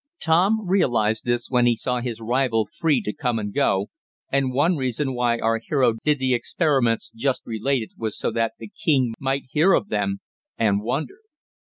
Tom 0.19 0.67
realized 0.67 1.25
this 1.25 1.51
when 1.51 1.67
he 1.67 1.75
saw 1.75 2.01
his 2.01 2.19
rival 2.19 2.67
free 2.75 3.03
to 3.03 3.13
come 3.13 3.37
and 3.37 3.53
go, 3.53 3.91
and 4.31 4.51
one 4.51 4.75
reason 4.75 5.13
why 5.13 5.37
our 5.37 5.59
hero 5.63 5.93
did 6.03 6.17
the 6.17 6.33
experiments 6.33 7.11
just 7.15 7.43
related 7.45 7.91
was 7.99 8.17
so 8.17 8.31
that 8.31 8.53
the 8.57 8.69
king 8.83 9.13
might 9.19 9.45
hear 9.51 9.73
of 9.73 9.89
them, 9.89 10.19
and 10.57 10.81
wonder. 10.81 11.19